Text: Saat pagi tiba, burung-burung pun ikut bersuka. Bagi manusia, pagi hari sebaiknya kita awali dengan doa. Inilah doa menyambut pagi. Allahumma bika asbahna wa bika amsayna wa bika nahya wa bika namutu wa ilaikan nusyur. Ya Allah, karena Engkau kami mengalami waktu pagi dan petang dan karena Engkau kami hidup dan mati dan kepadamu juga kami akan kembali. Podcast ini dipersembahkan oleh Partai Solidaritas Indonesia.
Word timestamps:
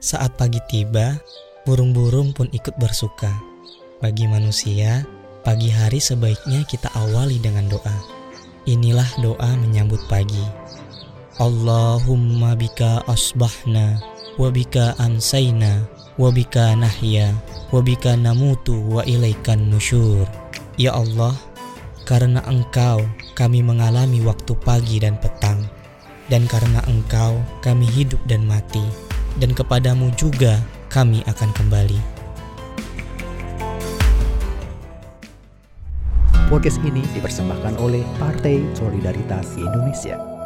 Saat 0.00 0.40
pagi 0.40 0.56
tiba, 0.64 1.20
burung-burung 1.68 2.32
pun 2.32 2.48
ikut 2.56 2.72
bersuka. 2.80 3.36
Bagi 4.00 4.24
manusia, 4.24 5.04
pagi 5.44 5.68
hari 5.68 6.00
sebaiknya 6.00 6.64
kita 6.64 6.88
awali 6.96 7.36
dengan 7.36 7.68
doa. 7.68 7.96
Inilah 8.64 9.04
doa 9.20 9.52
menyambut 9.60 10.00
pagi. 10.08 10.40
Allahumma 11.36 12.56
bika 12.56 13.04
asbahna 13.12 14.00
wa 14.40 14.48
bika 14.48 14.96
amsayna 14.96 15.84
wa 16.16 16.32
bika 16.32 16.72
nahya 16.80 17.36
wa 17.68 17.84
bika 17.84 18.16
namutu 18.16 18.80
wa 18.88 19.04
ilaikan 19.04 19.68
nusyur. 19.68 20.24
Ya 20.80 20.96
Allah, 20.96 21.36
karena 22.08 22.40
Engkau 22.48 23.04
kami 23.36 23.60
mengalami 23.60 24.24
waktu 24.24 24.56
pagi 24.64 24.96
dan 24.96 25.20
petang 25.20 25.60
dan 26.32 26.48
karena 26.48 26.80
Engkau 26.88 27.36
kami 27.60 27.84
hidup 27.84 28.24
dan 28.24 28.48
mati 28.48 29.09
dan 29.38 29.54
kepadamu 29.54 30.10
juga 30.18 30.58
kami 30.90 31.22
akan 31.28 31.50
kembali. 31.54 32.00
Podcast 36.50 36.82
ini 36.82 37.06
dipersembahkan 37.14 37.78
oleh 37.78 38.02
Partai 38.18 38.58
Solidaritas 38.74 39.54
Indonesia. 39.54 40.39